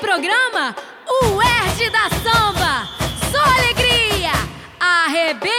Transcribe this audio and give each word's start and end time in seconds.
programa 0.00 0.74
O 1.08 1.42
Erd 1.42 1.90
da 1.90 2.08
Samba. 2.10 2.88
Só 3.30 3.38
alegria! 3.38 4.32
Arrebenta! 4.78 5.56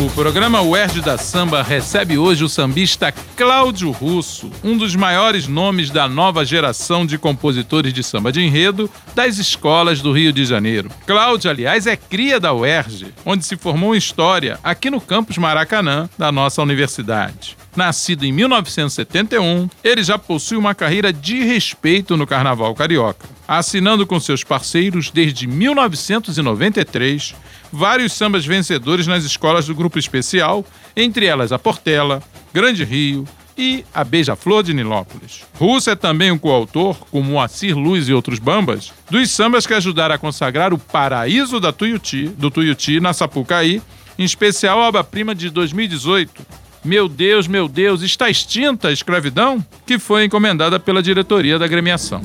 O 0.00 0.08
programa 0.10 0.62
UERJ 0.62 1.02
da 1.02 1.18
Samba 1.18 1.62
recebe 1.62 2.16
hoje 2.16 2.42
o 2.42 2.48
sambista 2.48 3.12
Cláudio 3.36 3.90
Russo, 3.90 4.50
um 4.64 4.76
dos 4.76 4.96
maiores 4.96 5.46
nomes 5.46 5.90
da 5.90 6.08
nova 6.08 6.42
geração 6.44 7.04
de 7.04 7.18
compositores 7.18 7.92
de 7.92 8.02
samba 8.02 8.32
de 8.32 8.40
enredo 8.40 8.90
das 9.14 9.36
escolas 9.36 10.00
do 10.00 10.12
Rio 10.12 10.32
de 10.32 10.46
Janeiro. 10.46 10.90
Cláudio, 11.06 11.50
aliás, 11.50 11.86
é 11.86 11.96
cria 11.96 12.40
da 12.40 12.52
UERJ, 12.54 13.12
onde 13.26 13.44
se 13.44 13.56
formou 13.56 13.94
em 13.94 13.98
História, 13.98 14.58
aqui 14.64 14.90
no 14.90 15.02
campus 15.02 15.36
Maracanã, 15.36 16.08
da 16.16 16.32
nossa 16.32 16.62
universidade. 16.62 17.59
Nascido 17.74 18.24
em 18.24 18.32
1971, 18.32 19.70
ele 19.84 20.02
já 20.02 20.18
possui 20.18 20.56
uma 20.56 20.74
carreira 20.74 21.12
de 21.12 21.44
respeito 21.44 22.16
no 22.16 22.26
carnaval 22.26 22.74
carioca, 22.74 23.28
assinando 23.46 24.06
com 24.06 24.18
seus 24.18 24.42
parceiros 24.42 25.10
desde 25.10 25.46
1993 25.46 27.34
vários 27.72 28.12
sambas 28.12 28.44
vencedores 28.44 29.06
nas 29.06 29.24
escolas 29.24 29.66
do 29.66 29.74
Grupo 29.74 29.98
Especial, 29.98 30.64
entre 30.96 31.26
elas 31.26 31.52
a 31.52 31.58
Portela, 31.58 32.20
Grande 32.52 32.84
Rio 32.84 33.24
e 33.56 33.84
a 33.94 34.02
Beija-Flor 34.02 34.62
de 34.62 34.74
Nilópolis. 34.74 35.42
Russo 35.54 35.90
é 35.90 35.94
também 35.94 36.32
um 36.32 36.38
coautor, 36.38 36.96
com 37.10 37.22
Moacir 37.22 37.76
Luz 37.76 38.08
e 38.08 38.12
outros 38.12 38.38
bambas, 38.38 38.92
dos 39.08 39.30
sambas 39.30 39.66
que 39.66 39.74
ajudaram 39.74 40.14
a 40.14 40.18
consagrar 40.18 40.72
o 40.72 40.78
Paraíso 40.78 41.60
da 41.60 41.72
Tuiuti, 41.72 42.28
do 42.28 42.50
Tuiuti 42.50 42.98
na 42.98 43.12
Sapucaí, 43.12 43.82
em 44.18 44.24
especial 44.24 44.80
a 44.80 44.88
obra-prima 44.88 45.34
de 45.34 45.50
2018, 45.50 46.59
Meu 46.82 47.08
Deus, 47.08 47.46
meu 47.46 47.68
Deus, 47.68 48.00
está 48.00 48.30
extinta 48.30 48.88
a 48.88 48.92
escravidão, 48.92 49.64
que 49.86 49.98
foi 49.98 50.24
encomendada 50.24 50.80
pela 50.80 51.02
diretoria 51.02 51.58
da 51.58 51.66
agremiação. 51.66 52.22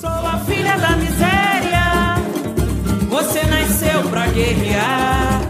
Sou 0.00 0.08
a 0.08 0.38
filha 0.46 0.76
da 0.78 0.96
miséria. 0.96 2.14
Você 3.10 3.42
nasceu 3.44 4.02
pra 4.08 4.26
guerrear. 4.28 5.42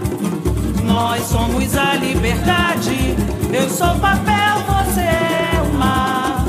Nós 0.84 1.22
somos 1.24 1.76
a 1.76 1.94
liberdade. 1.94 3.14
Eu 3.52 3.68
sou 3.70 3.94
papel, 4.00 4.56
você 4.66 5.00
é 5.02 5.62
o 5.62 5.74
mar. 5.74 6.44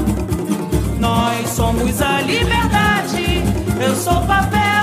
Nós 0.99 1.47
somos 1.49 2.01
a 2.01 2.21
liberdade. 2.21 3.43
Eu 3.79 3.95
sou 3.95 4.21
papel, 4.25 4.78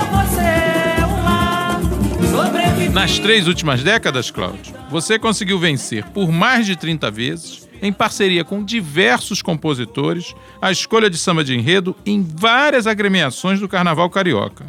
Nas 2.97 3.19
três 3.19 3.47
últimas 3.47 3.83
décadas, 3.83 4.31
Cláudio, 4.31 4.73
você 4.89 5.19
conseguiu 5.19 5.59
vencer 5.59 6.03
por 6.05 6.31
mais 6.31 6.65
de 6.65 6.75
30 6.75 7.11
vezes, 7.11 7.69
em 7.79 7.93
parceria 7.93 8.43
com 8.43 8.63
diversos 8.63 9.39
compositores, 9.39 10.33
a 10.59 10.71
escolha 10.71 11.07
de 11.07 11.15
samba 11.15 11.43
de 11.43 11.53
enredo 11.53 11.95
em 12.03 12.23
várias 12.23 12.87
agremiações 12.87 13.59
do 13.59 13.67
Carnaval 13.67 14.09
Carioca. 14.09 14.65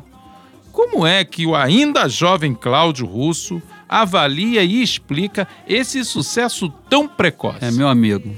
Como 0.70 1.06
é 1.06 1.24
que 1.24 1.46
o 1.46 1.56
ainda 1.56 2.06
jovem 2.06 2.52
Cláudio 2.52 3.06
Russo 3.06 3.62
avalia 3.88 4.62
e 4.62 4.82
explica 4.82 5.48
esse 5.66 6.04
sucesso 6.04 6.68
tão 6.90 7.08
precoce? 7.08 7.64
É, 7.64 7.70
meu 7.70 7.88
amigo, 7.88 8.36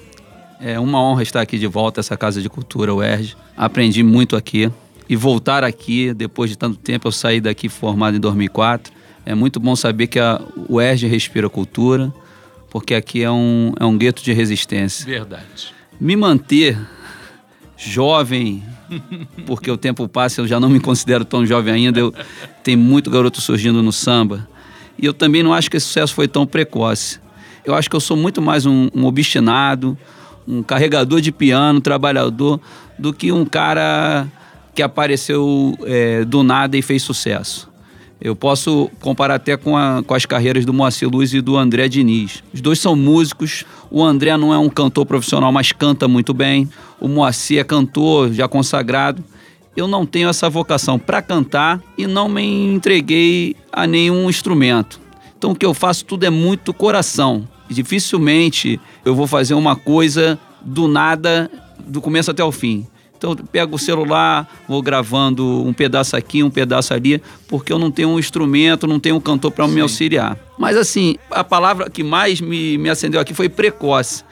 é 0.61 0.79
uma 0.79 1.03
honra 1.03 1.25
estar 1.25 1.41
aqui 1.41 1.59
de 1.59 1.67
volta 1.67 1.99
essa 1.99 2.17
Casa 2.17 2.41
de 2.41 2.49
Cultura, 2.49 2.95
UERJ. 2.95 3.37
Aprendi 3.57 4.05
muito 4.05 4.37
aqui. 4.37 4.71
E 5.09 5.17
voltar 5.17 5.65
aqui, 5.65 6.15
depois 6.15 6.49
de 6.49 6.57
tanto 6.57 6.79
tempo, 6.79 7.09
eu 7.09 7.13
saí 7.13 7.41
daqui 7.41 7.69
formado 7.69 8.17
em 8.17 8.21
2004. 8.21 9.00
É 9.25 9.35
muito 9.35 9.61
bom 9.61 9.77
saber 9.77 10.07
que 10.07 10.19
a 10.19 10.41
UERJ 10.69 11.07
respira 11.07 11.49
cultura, 11.49 12.13
porque 12.71 12.95
aqui 12.95 13.23
é 13.23 13.31
um, 13.31 13.73
é 13.79 13.85
um 13.85 13.97
gueto 13.97 14.23
de 14.23 14.33
resistência. 14.33 15.05
Verdade. 15.05 15.75
Me 16.01 16.17
manter 16.17 16.79
jovem, 17.77 18.63
porque 19.47 19.71
o 19.71 19.77
tempo 19.77 20.09
passa, 20.09 20.41
eu 20.41 20.47
já 20.47 20.59
não 20.59 20.69
me 20.69 20.81
considero 20.81 21.25
tão 21.25 21.45
jovem 21.45 21.75
ainda. 21.75 22.01
Eu, 22.01 22.15
tem 22.63 22.77
muito 22.77 23.11
garoto 23.11 23.41
surgindo 23.41 23.83
no 23.83 23.93
samba. 23.93 24.49
E 24.99 25.07
eu 25.07 25.15
também 25.15 25.43
não 25.43 25.53
acho 25.53 25.71
que 25.71 25.77
esse 25.77 25.87
sucesso 25.87 26.15
foi 26.15 26.29
tão 26.29 26.47
precoce. 26.47 27.19
Eu 27.65 27.75
acho 27.75 27.89
que 27.89 27.97
eu 27.97 28.01
sou 28.01 28.17
muito 28.17 28.41
mais 28.43 28.67
um, 28.67 28.89
um 28.95 29.07
obstinado, 29.07 29.97
um 30.47 30.63
carregador 30.63 31.21
de 31.21 31.31
piano, 31.31 31.81
trabalhador, 31.81 32.61
do 32.99 33.13
que 33.13 33.33
um 33.33 33.45
cara 33.45 34.27
que 34.75 34.83
apareceu 34.83 35.77
é, 35.85 36.25
do 36.25 36.43
nada 36.43 36.77
e 36.77 36.83
fez 36.83 37.03
sucesso. 37.03 37.70
Eu 38.21 38.37
posso 38.37 38.91
comparar 39.01 39.37
até 39.37 39.57
com, 39.57 39.77
a- 39.77 40.03
com 40.07 40.15
as 40.15 40.27
carreiras 40.27 40.67
do 40.67 40.73
Moacir 40.75 41.09
Luz 41.09 41.33
e 41.33 41.41
do 41.41 41.57
André 41.57 41.89
Diniz. 41.89 42.43
Os 42.53 42.61
dois 42.61 42.79
são 42.79 42.95
músicos. 42.95 43.65
O 43.91 44.05
André 44.05 44.37
não 44.37 44.53
é 44.53 44.59
um 44.59 44.69
cantor 44.69 45.07
profissional, 45.07 45.51
mas 45.51 45.73
canta 45.73 46.07
muito 46.07 46.35
bem. 46.35 46.69
O 47.01 47.09
Moacir 47.09 47.59
é 47.59 47.65
cantor, 47.65 48.31
já 48.33 48.47
consagrado. 48.47 49.25
Eu 49.75 49.89
não 49.89 50.05
tenho 50.05 50.29
essa 50.29 50.51
vocação 50.51 50.99
para 50.99 51.23
cantar 51.23 51.81
e 51.97 52.07
não 52.07 52.29
me 52.29 52.43
entreguei 52.75 53.57
a 53.73 53.87
nenhum 53.87 54.29
instrumento. 54.29 55.01
Então 55.39 55.53
o 55.53 55.55
que 55.55 55.65
eu 55.65 55.73
faço 55.73 56.05
tudo 56.05 56.25
é 56.25 56.31
muito 56.31 56.75
coração. 56.75 57.49
Dificilmente 57.71 58.79
eu 59.05 59.15
vou 59.15 59.27
fazer 59.27 59.55
uma 59.55 59.75
coisa 59.77 60.39
do 60.61 60.87
nada, 60.87 61.51
do 61.87 62.01
começo 62.01 62.31
até 62.31 62.45
o 62.45 62.53
fim. 62.53 62.87
Então 63.21 63.33
eu 63.33 63.37
pego 63.37 63.77
o 63.77 63.79
celular, 63.79 64.49
vou 64.67 64.81
gravando 64.81 65.63
um 65.63 65.75
pedaço 65.75 66.17
aqui, 66.17 66.43
um 66.43 66.49
pedaço 66.49 66.95
ali, 66.95 67.23
porque 67.47 67.71
eu 67.71 67.79
não 67.79 67.91
tenho 67.91 68.09
um 68.09 68.19
instrumento, 68.19 68.87
não 68.87 68.99
tenho 68.99 69.17
um 69.17 69.21
cantor 69.21 69.51
para 69.51 69.69
me 69.69 69.79
auxiliar. 69.79 70.39
Mas 70.59 70.75
assim, 70.75 71.17
a 71.31 71.45
palavra 71.45 71.91
que 71.91 72.03
mais 72.03 72.41
me, 72.41 72.79
me 72.79 72.89
acendeu 72.89 73.21
aqui 73.21 73.35
foi 73.35 73.51
precoce. 73.51 74.25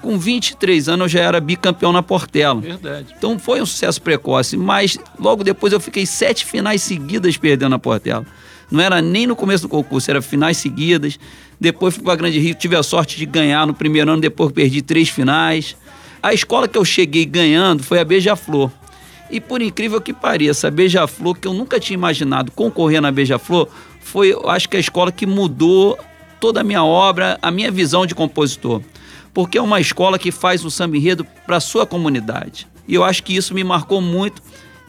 Com 0.00 0.18
23 0.18 0.88
anos 0.88 1.04
eu 1.04 1.08
já 1.20 1.20
era 1.20 1.38
bicampeão 1.40 1.92
na 1.92 2.02
Portela. 2.02 2.58
Verdade. 2.58 3.14
Então 3.18 3.38
foi 3.38 3.60
um 3.60 3.66
sucesso 3.66 4.00
precoce, 4.00 4.56
mas 4.56 4.98
logo 5.20 5.44
depois 5.44 5.74
eu 5.74 5.78
fiquei 5.78 6.06
sete 6.06 6.46
finais 6.46 6.80
seguidas 6.80 7.36
perdendo 7.36 7.74
a 7.74 7.78
Portela. 7.78 8.24
Não 8.70 8.80
era 8.80 9.02
nem 9.02 9.26
no 9.26 9.36
começo 9.36 9.64
do 9.64 9.68
concurso, 9.68 10.10
era 10.10 10.22
finais 10.22 10.56
seguidas. 10.56 11.18
Depois 11.60 11.96
fui 11.96 12.02
para 12.02 12.16
Grande 12.16 12.38
Rio, 12.38 12.54
tive 12.54 12.76
a 12.76 12.82
sorte 12.82 13.18
de 13.18 13.26
ganhar 13.26 13.66
no 13.66 13.74
primeiro 13.74 14.10
ano, 14.10 14.22
depois 14.22 14.50
perdi 14.52 14.80
três 14.80 15.10
finais. 15.10 15.76
A 16.22 16.32
escola 16.32 16.68
que 16.68 16.78
eu 16.78 16.84
cheguei 16.84 17.24
ganhando 17.24 17.82
foi 17.82 17.98
a 17.98 18.04
Beija-Flor. 18.04 18.70
E 19.28 19.40
por 19.40 19.60
incrível 19.60 20.00
que 20.00 20.12
pareça, 20.12 20.68
a 20.68 20.70
Beija-Flor, 20.70 21.36
que 21.36 21.48
eu 21.48 21.52
nunca 21.52 21.80
tinha 21.80 21.94
imaginado 21.94 22.52
concorrer 22.52 23.00
na 23.00 23.10
Beija-Flor, 23.10 23.66
foi, 24.00 24.32
acho 24.46 24.68
que 24.68 24.76
a 24.76 24.80
escola 24.80 25.10
que 25.10 25.26
mudou 25.26 25.98
toda 26.38 26.60
a 26.60 26.64
minha 26.64 26.84
obra, 26.84 27.38
a 27.42 27.50
minha 27.50 27.72
visão 27.72 28.06
de 28.06 28.14
compositor. 28.14 28.82
Porque 29.34 29.58
é 29.58 29.62
uma 29.62 29.80
escola 29.80 30.18
que 30.18 30.30
faz 30.30 30.64
o 30.64 30.70
samba 30.70 30.96
enredo 30.96 31.26
para 31.44 31.58
sua 31.58 31.86
comunidade. 31.86 32.68
E 32.86 32.94
eu 32.94 33.02
acho 33.02 33.22
que 33.24 33.34
isso 33.34 33.52
me 33.52 33.64
marcou 33.64 34.00
muito. 34.00 34.40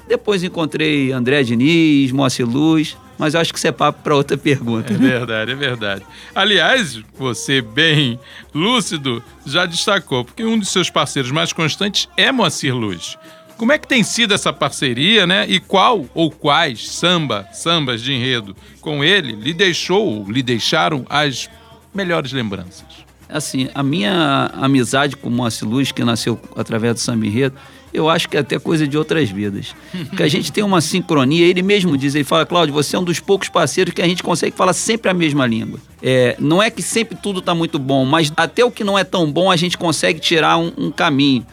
Depois 0.08 0.44
encontrei 0.44 1.12
André 1.12 1.42
Diniz, 1.42 2.12
Moacir 2.12 2.48
Luz, 2.48 2.96
mas 3.18 3.34
eu 3.34 3.42
acho 3.42 3.52
que 3.54 3.60
isso 3.60 3.68
é 3.68 3.72
papo 3.72 4.02
para 4.04 4.16
outra 4.16 4.38
pergunta. 4.38 4.94
É 4.94 4.98
verdade, 4.98 5.52
é 5.52 5.56
verdade. 5.56 6.04
Aliás, 6.34 7.00
você 7.18 7.62
bem 7.62 8.20
lúcido 8.54 9.24
já 9.46 9.66
destacou, 9.66 10.26
porque 10.26 10.44
um 10.44 10.58
dos 10.58 10.70
seus 10.70 10.90
parceiros 10.90 11.32
mais 11.32 11.54
constantes 11.54 12.08
é 12.18 12.32
Moacir 12.32 12.76
Luz. 12.76 13.18
Como 13.58 13.72
é 13.72 13.78
que 13.78 13.88
tem 13.88 14.04
sido 14.04 14.34
essa 14.34 14.52
parceria, 14.52 15.28
né? 15.28 15.46
E 15.48 15.60
qual 15.60 16.06
ou 16.14 16.32
quais 16.32 16.90
samba, 16.90 17.48
sambas 17.54 18.02
de 18.02 18.12
enredo 18.12 18.56
com 18.82 19.04
ele 19.04 19.34
lhe 19.34 19.54
deixou, 19.54 20.06
ou 20.06 20.32
lhe 20.32 20.42
deixaram 20.42 21.06
as 21.10 21.50
melhores 21.94 22.34
lembranças? 22.34 22.84
Assim, 23.30 23.70
a 23.74 23.82
minha 23.82 24.52
amizade 24.54 25.16
com 25.16 25.30
o 25.30 25.32
Moacir 25.32 25.68
Luz, 25.68 25.92
que 25.92 26.04
nasceu 26.04 26.40
através 26.56 26.96
do 26.96 27.00
samba 27.00 27.26
enredo, 27.26 27.56
eu 27.94 28.10
acho 28.10 28.28
que 28.28 28.36
é 28.38 28.40
até 28.40 28.58
coisa 28.58 28.88
de 28.88 28.98
outras 28.98 29.30
vidas. 29.30 29.76
Porque 30.10 30.24
a 30.24 30.28
gente 30.28 30.52
tem 30.52 30.64
uma 30.64 30.82
sincronia, 30.82 31.46
ele 31.46 31.62
mesmo 31.62 31.98
diz, 31.98 32.16
ele 32.16 32.24
fala, 32.24 32.46
Cláudio, 32.46 32.74
você 32.74 32.96
é 32.96 33.00
um 33.00 33.04
dos 33.04 33.20
poucos 33.20 33.50
parceiros 33.50 33.94
que 33.94 34.02
a 34.02 34.08
gente 34.08 34.24
consegue 34.24 34.56
falar 34.56 34.74
sempre 34.74 35.12
a 35.12 35.14
mesma 35.14 35.46
língua. 35.46 35.80
É, 36.02 36.36
não 36.40 36.62
é 36.62 36.70
que 36.70 36.82
sempre 36.82 37.16
tudo 37.16 37.40
está 37.40 37.54
muito 37.54 37.78
bom, 37.78 38.06
mas 38.06 38.32
até 38.36 38.66
o 38.66 38.72
que 38.72 38.84
não 38.84 38.98
é 38.98 39.04
tão 39.04 39.32
bom 39.32 39.52
a 39.52 39.56
gente 39.56 39.78
consegue 39.78 40.20
tirar 40.20 40.58
um, 40.58 40.72
um 40.78 40.92
caminho. 40.92 41.46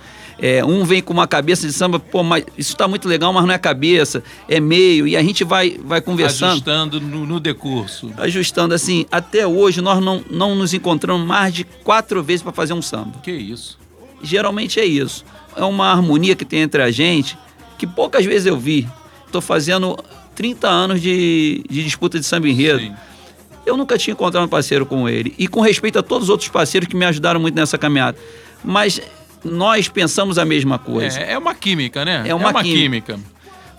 É, 0.43 0.65
um 0.65 0.85
vem 0.85 1.03
com 1.03 1.13
uma 1.13 1.27
cabeça 1.27 1.67
de 1.67 1.73
samba, 1.73 2.01
pô, 2.01 2.23
mas 2.23 2.45
isso 2.57 2.75
tá 2.75 2.89
muito 2.89 3.07
legal, 3.07 3.31
mas 3.31 3.45
não 3.45 3.53
é 3.53 3.59
cabeça, 3.59 4.25
é 4.49 4.59
meio, 4.59 5.07
e 5.07 5.15
a 5.15 5.23
gente 5.23 5.45
vai, 5.45 5.79
vai 5.85 6.01
conversando 6.01 6.53
Ajustando 6.53 6.99
no, 6.99 7.27
no 7.27 7.39
decurso. 7.39 8.11
ajustando 8.17 8.73
assim. 8.73 9.05
Até 9.13 9.47
hoje 9.47 9.83
nós 9.83 10.03
não, 10.03 10.25
não 10.31 10.55
nos 10.55 10.73
encontramos 10.73 11.27
mais 11.27 11.53
de 11.53 11.65
quatro 11.65 12.23
vezes 12.23 12.43
para 12.43 12.53
fazer 12.53 12.73
um 12.73 12.81
samba. 12.81 13.19
Que 13.23 13.31
isso? 13.31 13.79
Geralmente 14.23 14.81
é 14.81 14.85
isso. 14.87 15.25
É 15.57 15.65
uma 15.65 15.91
harmonia 15.91 16.35
que 16.35 16.45
tem 16.45 16.61
entre 16.61 16.83
a 16.83 16.91
gente 16.91 17.37
que 17.79 17.87
poucas 17.87 18.25
vezes 18.25 18.47
eu 18.47 18.59
vi. 18.59 18.87
Estou 19.27 19.41
fazendo 19.41 19.97
30 20.35 20.69
anos 20.69 21.01
de, 21.01 21.65
de 21.69 21.83
disputa 21.83 22.19
de 22.19 22.27
samba 22.27 22.49
enredo. 22.49 22.81
Sim. 22.81 22.95
Eu 23.65 23.77
nunca 23.77 23.97
tinha 23.97 24.13
encontrado 24.13 24.45
um 24.45 24.49
parceiro 24.49 24.85
com 24.85 25.09
ele. 25.09 25.35
E 25.39 25.47
com 25.47 25.61
respeito 25.61 25.99
a 25.99 26.03
todos 26.03 26.25
os 26.25 26.31
outros 26.31 26.49
parceiros 26.49 26.89
que 26.89 26.97
me 26.97 27.05
ajudaram 27.05 27.41
muito 27.41 27.55
nessa 27.55 27.79
caminhada. 27.79 28.19
Mas 28.65 29.01
nós 29.45 29.89
pensamos 29.89 30.39
a 30.39 30.45
mesma 30.45 30.79
coisa. 30.79 31.19
É, 31.21 31.33
é 31.33 31.39
uma 31.39 31.55
química, 31.55 32.05
né? 32.05 32.25
É 32.27 32.35
uma 32.35 32.53
química. 32.63 33.19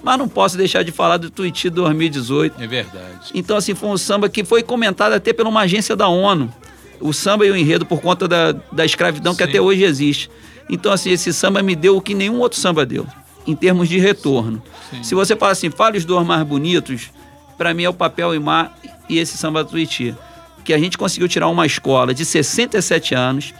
Mas 0.03 0.17
não 0.17 0.27
posso 0.27 0.57
deixar 0.57 0.83
de 0.83 0.91
falar 0.91 1.17
do 1.17 1.29
Tuiuti 1.29 1.69
2018. 1.69 2.61
É 2.61 2.67
verdade. 2.67 3.31
Então, 3.35 3.55
assim, 3.55 3.75
foi 3.75 3.89
um 3.89 3.97
samba 3.97 4.29
que 4.29 4.43
foi 4.43 4.63
comentado 4.63 5.13
até 5.13 5.31
por 5.31 5.45
uma 5.45 5.61
agência 5.61 5.95
da 5.95 6.07
ONU. 6.07 6.51
O 6.99 7.13
samba 7.13 7.45
e 7.45 7.51
o 7.51 7.55
enredo 7.55 7.85
por 7.85 8.01
conta 8.01 8.27
da, 8.27 8.51
da 8.71 8.85
escravidão 8.85 9.35
que 9.35 9.43
Sim. 9.43 9.49
até 9.49 9.61
hoje 9.61 9.83
existe. 9.83 10.29
Então, 10.71 10.91
assim, 10.91 11.11
esse 11.11 11.31
samba 11.33 11.61
me 11.61 11.75
deu 11.75 11.97
o 11.97 12.01
que 12.01 12.15
nenhum 12.15 12.39
outro 12.39 12.57
samba 12.57 12.85
deu. 12.85 13.05
em 13.45 13.55
termos 13.55 13.89
de 13.89 13.97
retorno. 13.99 14.61
Se 15.01 15.15
você 15.15 15.35
fala 15.35 15.51
assim, 15.51 15.69
fale 15.69 15.97
os 15.97 16.05
dois 16.05 16.25
mais 16.25 16.43
bonitos, 16.43 17.09
para 17.57 17.73
mim 17.73 17.83
é 17.83 17.89
o 17.89 17.93
Papel 17.93 18.35
e 18.35 18.39
Mar 18.39 18.77
e 19.09 19.17
esse 19.17 19.37
Samba 19.37 19.65
Tuiuti. 19.65 20.15
Que 20.63 20.73
a 20.73 20.77
gente 20.77 20.97
conseguiu 20.97 21.27
tirar 21.27 21.47
uma 21.47 21.65
escola 21.65 22.13
de 22.13 22.23
67 22.23 23.15
anos, 23.15 23.53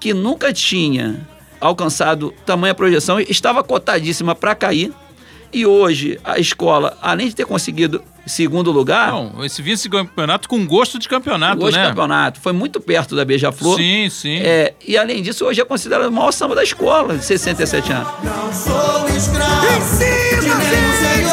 que 0.00 0.14
nunca 0.14 0.52
tinha 0.52 1.26
alcançado 1.60 2.32
tamanha 2.46 2.74
projeção, 2.74 3.20
estava 3.20 3.62
cotadíssima 3.62 4.34
para 4.34 4.54
cair. 4.54 4.92
E 5.52 5.66
hoje 5.66 6.18
a 6.24 6.38
escola, 6.38 6.96
além 7.02 7.28
de 7.28 7.34
ter 7.34 7.44
conseguido 7.44 8.02
segundo 8.28 8.70
lugar, 8.70 9.10
Não, 9.12 9.44
esse 9.44 9.60
vice-campeonato 9.62 10.48
com 10.48 10.66
gosto 10.66 10.98
de 10.98 11.08
campeonato, 11.08 11.64
hoje 11.64 11.76
né? 11.76 11.88
campeonato 11.88 12.40
foi 12.40 12.52
muito 12.52 12.80
perto 12.80 13.16
da 13.16 13.24
Beija-Flor. 13.24 13.76
Sim, 13.76 14.08
sim. 14.10 14.38
É, 14.38 14.74
e 14.86 14.96
além 14.96 15.22
disso, 15.22 15.44
hoje 15.44 15.60
é 15.60 15.64
considerado 15.64 16.08
o 16.08 16.12
maior 16.12 16.32
samba 16.32 16.54
da 16.54 16.62
escola, 16.62 17.16
de 17.16 17.24
67 17.24 17.92
anos. 17.92 18.08
Não 18.22 18.52
sou 18.52 19.08
escravo 19.08 19.98
de 20.40 20.46
nenhum 20.46 20.92
senhor, 20.92 21.27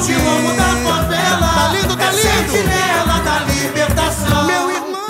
tuiuti. 0.00 0.12
O 0.12 0.16
quilombo 0.20 0.56
da 0.56 0.76
favela 0.90 1.50
é 2.02 2.12
sentinela 2.12 3.20
da 3.20 3.40
libertação. 3.44 4.46
Meu 4.46 4.70
irmão. 4.70 5.00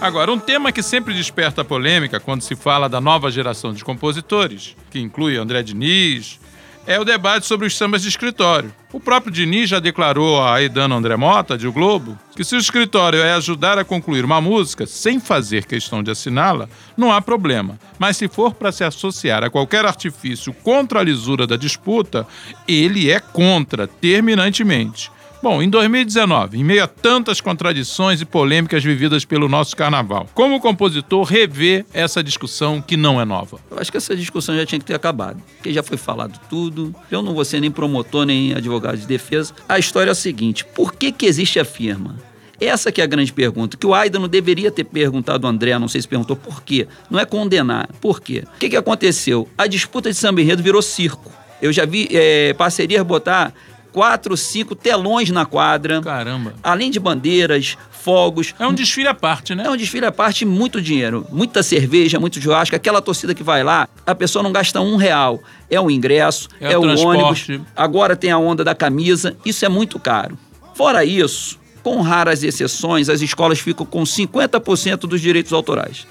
Agora, 0.00 0.32
um 0.32 0.38
tema 0.38 0.72
que 0.72 0.82
sempre 0.82 1.14
desperta 1.14 1.64
polêmica 1.64 2.18
quando 2.18 2.42
se 2.42 2.56
fala 2.56 2.88
da 2.88 3.00
nova 3.00 3.30
geração 3.30 3.72
de 3.72 3.84
compositores, 3.84 4.76
que 4.90 4.98
inclui 4.98 5.36
André 5.36 5.62
Diniz, 5.62 6.40
é 6.86 6.98
o 6.98 7.04
debate 7.04 7.46
sobre 7.46 7.66
os 7.66 7.76
sambas 7.76 8.02
de 8.02 8.08
escritório. 8.08 8.72
O 8.92 9.00
próprio 9.00 9.32
Diniz 9.32 9.70
já 9.70 9.78
declarou 9.78 10.40
a 10.40 10.54
Aidano 10.54 10.94
André 10.94 11.16
Mota, 11.16 11.56
de 11.56 11.66
O 11.66 11.72
Globo, 11.72 12.18
que 12.36 12.44
se 12.44 12.54
o 12.54 12.58
escritório 12.58 13.20
é 13.20 13.32
ajudar 13.34 13.78
a 13.78 13.84
concluir 13.84 14.24
uma 14.24 14.40
música 14.40 14.86
sem 14.86 15.18
fazer 15.18 15.64
questão 15.64 16.02
de 16.02 16.10
assiná-la, 16.10 16.68
não 16.96 17.12
há 17.12 17.20
problema. 17.20 17.78
Mas 17.98 18.16
se 18.16 18.28
for 18.28 18.52
para 18.52 18.72
se 18.72 18.84
associar 18.84 19.44
a 19.44 19.50
qualquer 19.50 19.86
artifício 19.86 20.52
contra 20.62 21.00
a 21.00 21.04
lisura 21.04 21.46
da 21.46 21.56
disputa, 21.56 22.26
ele 22.66 23.10
é 23.10 23.20
contra, 23.20 23.86
terminantemente. 23.86 25.10
Bom, 25.42 25.60
em 25.60 25.68
2019, 25.68 26.60
em 26.60 26.62
meio 26.62 26.84
a 26.84 26.86
tantas 26.86 27.40
contradições 27.40 28.20
e 28.20 28.24
polêmicas 28.24 28.84
vividas 28.84 29.24
pelo 29.24 29.48
nosso 29.48 29.76
carnaval, 29.76 30.28
como 30.34 30.60
compositor 30.60 31.24
revê 31.24 31.84
essa 31.92 32.22
discussão 32.22 32.80
que 32.80 32.96
não 32.96 33.20
é 33.20 33.24
nova? 33.24 33.58
Eu 33.68 33.76
acho 33.76 33.90
que 33.90 33.96
essa 33.96 34.14
discussão 34.14 34.56
já 34.56 34.64
tinha 34.64 34.78
que 34.78 34.84
ter 34.84 34.94
acabado, 34.94 35.42
porque 35.56 35.72
já 35.72 35.82
foi 35.82 35.96
falado 35.96 36.38
tudo. 36.48 36.94
Eu 37.10 37.22
não 37.22 37.34
vou 37.34 37.44
ser 37.44 37.58
nem 37.58 37.72
promotor 37.72 38.24
nem 38.24 38.54
advogado 38.54 38.98
de 38.98 39.04
defesa. 39.04 39.52
A 39.68 39.80
história 39.80 40.10
é 40.10 40.12
a 40.12 40.14
seguinte: 40.14 40.64
por 40.64 40.94
que, 40.94 41.10
que 41.10 41.26
existe 41.26 41.58
a 41.58 41.64
firma? 41.64 42.14
Essa 42.60 42.92
que 42.92 43.00
é 43.00 43.04
a 43.04 43.08
grande 43.08 43.32
pergunta, 43.32 43.76
que 43.76 43.84
o 43.84 43.92
Aida 43.92 44.20
não 44.20 44.28
deveria 44.28 44.70
ter 44.70 44.84
perguntado 44.84 45.44
ao 45.44 45.52
André, 45.52 45.76
não 45.76 45.88
sei 45.88 46.00
se 46.00 46.06
perguntou 46.06 46.36
por 46.36 46.62
quê. 46.62 46.86
Não 47.10 47.18
é 47.18 47.24
condenar, 47.24 47.88
por 48.00 48.20
quê? 48.20 48.44
O 48.54 48.58
que, 48.60 48.70
que 48.70 48.76
aconteceu? 48.76 49.48
A 49.58 49.66
disputa 49.66 50.08
de 50.08 50.14
samba 50.16 50.40
enredo 50.40 50.62
virou 50.62 50.80
circo. 50.80 51.32
Eu 51.60 51.72
já 51.72 51.84
vi 51.84 52.08
é, 52.12 52.52
parcerias 52.54 53.04
botar 53.04 53.52
quatro, 53.92 54.36
cinco 54.36 54.74
telões 54.74 55.30
na 55.30 55.44
quadra, 55.44 56.00
Caramba. 56.00 56.54
além 56.62 56.90
de 56.90 56.98
bandeiras, 56.98 57.76
fogos. 57.90 58.54
É 58.58 58.66
um 58.66 58.72
desfile 58.72 59.06
à 59.06 59.14
parte, 59.14 59.54
né? 59.54 59.64
É 59.66 59.70
um 59.70 59.76
desfile 59.76 60.06
à 60.06 60.10
parte, 60.12 60.44
muito 60.44 60.80
dinheiro. 60.80 61.24
Muita 61.30 61.62
cerveja, 61.62 62.18
muito 62.18 62.40
churrasco. 62.40 62.74
Aquela 62.74 63.00
torcida 63.00 63.34
que 63.34 63.42
vai 63.42 63.62
lá, 63.62 63.88
a 64.06 64.14
pessoa 64.14 64.42
não 64.42 64.50
gasta 64.50 64.80
um 64.80 64.96
real. 64.96 65.40
É 65.70 65.80
o 65.80 65.90
ingresso, 65.90 66.48
É 66.60 66.72
é, 66.72 66.78
o 66.78 66.82
o, 66.82 67.06
ônibus. 67.06 67.46
Agora 67.76 68.16
tem 68.16 68.30
a 68.30 68.38
onda 68.38 68.64
da 68.64 68.74
camisa. 68.74 69.36
Isso 69.44 69.64
é 69.64 69.68
muito 69.68 70.00
caro. 70.00 70.36
Fora 70.74 71.04
isso, 71.04 71.58
com 71.82 72.00
raras 72.00 72.42
exceções, 72.42 73.08
as 73.08 73.20
escolas 73.20 73.60
ficam 73.60 73.86
com 73.86 74.02
50% 74.02 75.00
dos 75.06 75.20
direitos 75.20 75.52
autorais. 75.52 76.06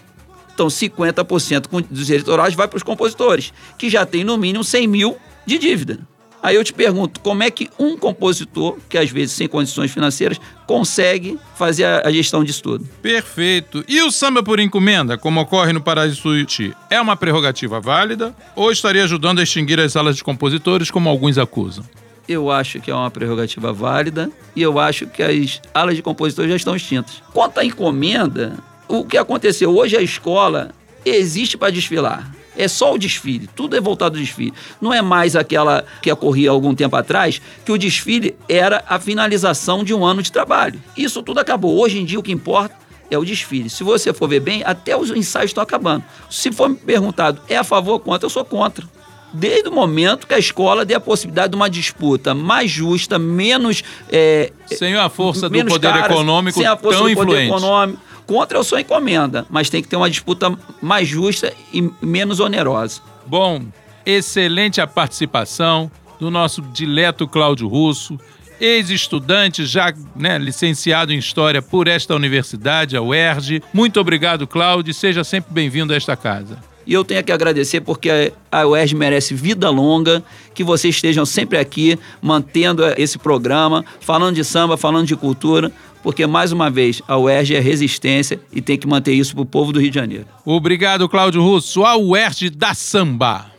Então, 0.54 0.68
50% 0.70 1.68
com- 1.68 1.82
dos 1.82 2.06
direitos 2.06 2.30
autorais 2.30 2.54
vai 2.54 2.68
para 2.68 2.78
os 2.78 2.84
compositores, 2.84 3.52
que 3.78 3.90
já 3.90 4.06
tem 4.06 4.24
no 4.24 4.38
mínimo 4.38 4.64
100 4.64 4.88
mil 4.88 5.18
de 5.46 5.58
dívida. 5.58 6.00
Aí 6.44 6.56
eu 6.56 6.64
te 6.64 6.74
pergunto, 6.74 7.20
como 7.20 7.44
é 7.44 7.52
que 7.52 7.70
um 7.78 7.96
compositor, 7.96 8.78
que 8.90 8.98
às 8.98 9.10
vezes 9.12 9.34
sem 9.34 9.48
condições 9.48 9.92
financeiras, 9.92 10.40
consegue 10.66 11.38
fazer 11.56 11.84
a, 11.86 12.08
a 12.08 12.12
gestão 12.12 12.44
disso 12.44 12.64
tudo? 12.64 12.86
Perfeito. 13.02 13.84
E 13.88 14.02
o 14.02 14.12
samba 14.12 14.42
por 14.42 14.60
encomenda, 14.60 15.18
como 15.18 15.40
ocorre 15.40 15.72
no 15.72 15.82
Paraíso 15.82 16.16
Suíte, 16.16 16.74
é 16.90 17.00
uma 17.00 17.16
prerrogativa 17.16 17.80
válida 17.80 18.36
ou 18.56 18.72
estaria 18.72 19.04
ajudando 19.04 19.40
a 19.40 19.44
extinguir 19.44 19.80
as 19.80 19.92
salas 19.92 20.16
de 20.16 20.24
compositores, 20.24 20.90
como 20.90 21.10
alguns 21.10 21.38
acusam? 21.38 21.86
Eu 22.28 22.50
acho 22.50 22.80
que 22.80 22.90
é 22.90 22.96
uma 22.96 23.12
prerrogativa 23.12 23.74
válida 23.74 24.32
e 24.56 24.62
eu 24.62 24.80
acho 24.80 25.06
que 25.08 25.22
as 25.22 25.62
alas 25.74 25.96
de 25.96 26.02
compositores 26.02 26.50
já 26.50 26.56
estão 26.56 26.76
extintas. 26.76 27.22
Quanto 27.34 27.60
à 27.60 27.66
encomenda, 27.66 28.58
o 28.88 29.06
que 29.06 29.18
aconteceu 29.18 29.76
hoje 29.76 29.98
a 29.98 30.02
escola 30.02 30.72
existe 31.06 31.58
para 31.58 31.72
desfilar. 31.72 32.32
É 32.58 32.68
só 32.68 32.94
o 32.94 32.98
desfile, 32.98 33.48
tudo 33.56 33.76
é 33.78 33.82
voltado 33.82 34.18
ao 34.18 34.22
desfile. 34.24 34.54
Não 34.82 34.94
é 34.94 35.02
mais 35.02 35.36
aquela 35.36 35.86
que 36.02 36.12
ocorria 36.12 36.50
algum 36.50 36.76
tempo 36.76 36.96
atrás, 36.96 37.42
que 37.66 37.72
o 37.72 37.78
desfile 37.78 38.36
era 38.50 38.84
a 38.88 39.00
finalização 39.00 39.84
de 39.84 39.94
um 39.94 40.04
ano 40.06 40.22
de 40.22 40.32
trabalho. 40.32 40.82
Isso 40.98 41.24
tudo 41.24 41.40
acabou. 41.40 41.80
Hoje 41.80 42.00
em 42.00 42.06
dia 42.06 42.20
o 42.20 42.24
que 42.24 42.32
importa 42.32 42.76
é 43.10 43.18
o 43.18 43.24
desfile. 43.26 43.70
Se 43.70 43.84
você 43.84 44.14
for 44.14 44.28
ver 44.28 44.40
bem, 44.42 44.64
até 44.66 44.96
os 44.98 45.10
ensaios 45.12 45.52
estão 45.52 45.64
acabando. 45.64 46.04
Se 46.30 46.52
for 46.52 46.70
me 46.70 46.76
perguntado, 46.76 47.42
é 47.48 47.58
a 47.58 47.64
favor 47.64 47.94
ou 47.94 48.00
contra, 48.00 48.26
eu 48.26 48.30
sou 48.30 48.44
contra. 48.44 48.86
Desde 49.34 49.70
o 49.70 49.72
momento 49.72 50.28
que 50.28 50.34
a 50.34 50.40
escola 50.40 50.84
dê 50.84 50.94
a 50.94 51.00
possibilidade 51.00 51.52
de 51.52 51.56
uma 51.56 51.70
disputa 51.70 52.34
mais 52.34 52.70
justa, 52.70 53.18
menos. 53.18 53.82
é, 54.12 54.52
Sem 54.66 54.94
a 54.96 55.08
força 55.08 55.50
do 55.50 55.66
poder 55.66 55.88
caras, 55.88 56.12
econômico 56.12 56.60
sem 56.60 56.68
a 56.68 56.76
força 56.76 57.00
tão 57.00 57.08
do 57.10 57.16
poder 57.16 57.46
influente. 57.46 57.48
econômico. 57.48 58.11
Contra 58.32 58.58
eu 58.58 58.64
sou 58.64 58.80
encomenda, 58.80 59.46
mas 59.50 59.70
tem 59.70 59.82
que 59.82 59.90
ter 59.90 59.98
uma 59.98 60.10
disputa 60.10 60.58
mais 60.82 61.06
justa 61.06 61.52
e 61.74 61.82
menos 62.02 62.40
onerosa. 62.40 63.02
Bom, 63.28 63.62
excelente 64.06 64.80
a 64.80 64.88
participação 64.88 65.92
do 66.18 66.32
nosso 66.32 66.62
dileto 66.62 67.28
Cláudio 67.28 67.68
Russo, 67.68 68.18
ex-estudante, 68.58 69.66
já 69.66 69.94
né, 70.16 70.38
licenciado 70.38 71.12
em 71.12 71.18
História 71.18 71.62
por 71.62 71.90
esta 71.90 72.16
universidade, 72.16 72.96
a 72.96 73.02
UERJ. 73.02 73.62
Muito 73.74 74.00
obrigado, 74.00 74.48
Cláudio, 74.48 74.92
e 74.92 74.94
seja 74.94 75.26
sempre 75.26 75.54
bem-vindo 75.54 75.92
a 75.92 75.98
esta 75.98 76.16
casa. 76.16 76.58
E 76.88 76.94
eu 76.94 77.04
tenho 77.04 77.24
que 77.24 77.32
agradecer 77.32 77.82
porque 77.82 78.32
a 78.52 78.66
UERJ 78.66 78.96
merece 78.96 79.34
vida 79.34 79.70
longa, 79.70 80.24
que 80.54 80.64
vocês 80.64 80.96
estejam 80.96 81.26
sempre 81.26 81.58
aqui 81.58 82.00
mantendo 82.22 82.84
esse 82.98 83.18
programa, 83.18 83.84
falando 84.00 84.36
de 84.36 84.44
samba, 84.44 84.78
falando 84.78 85.06
de 85.06 85.16
cultura, 85.16 85.72
porque, 86.04 86.26
mais 86.26 86.52
uma 86.52 86.70
vez, 86.70 87.02
a 87.08 87.18
UERJ 87.18 87.56
é 87.56 87.60
resistência 87.60 88.40
e 88.52 88.62
tem 88.62 88.78
que 88.78 88.88
manter 88.88 89.14
isso 89.14 89.34
para 89.34 89.44
o 89.44 89.46
povo 89.46 89.72
do 89.72 89.80
Rio 89.80 89.90
de 89.90 89.96
Janeiro. 89.96 90.26
Obrigado, 90.46 91.08
Cláudio 91.08 91.42
Russo, 91.42 91.86
a 91.86 91.98
UERJ 91.98 92.50
da 92.50 92.74
Samba. 92.74 93.52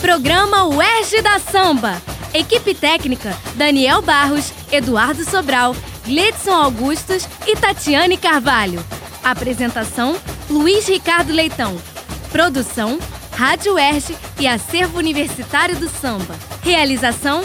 Programa 0.00 0.64
UERJ 0.66 1.22
da 1.22 1.38
Samba. 1.38 2.02
Equipe 2.34 2.74
técnica: 2.74 3.36
Daniel 3.54 4.02
Barros, 4.02 4.52
Eduardo 4.70 5.24
Sobral, 5.24 5.76
Gledson 6.04 6.52
Augustos 6.52 7.28
e 7.46 7.54
Tatiane 7.56 8.16
Carvalho. 8.16 8.84
Apresentação: 9.22 10.16
Luiz 10.50 10.88
Ricardo 10.88 11.32
Leitão. 11.32 11.76
Produção: 12.30 12.98
Rádio 13.36 13.74
UERJ 13.74 14.16
e 14.40 14.46
Acervo 14.46 14.98
Universitário 14.98 15.76
do 15.76 15.88
Samba. 15.88 16.34
Realização: 16.62 17.44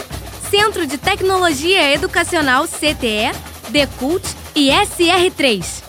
Centro 0.50 0.86
de 0.86 0.96
Tecnologia 0.96 1.92
Educacional 1.92 2.66
CTE, 2.66 3.30
Decult 3.70 4.26
e 4.54 4.70
SR3. 4.70 5.87